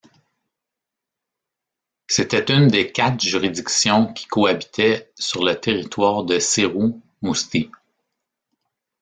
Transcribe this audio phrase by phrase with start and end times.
[2.07, 7.69] C'était une des quatre juridictions qui cohabitaient sur le territoire de Céroux-Mousty.